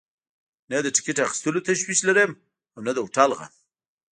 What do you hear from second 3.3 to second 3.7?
غم.